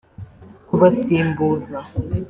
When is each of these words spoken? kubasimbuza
kubasimbuza 0.67 1.79